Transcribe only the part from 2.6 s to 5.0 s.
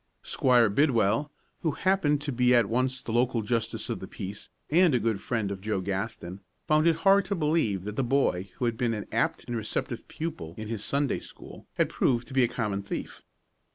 once the local justice of the peace and a